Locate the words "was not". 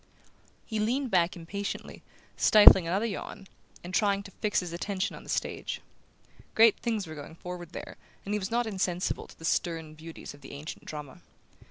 8.39-8.65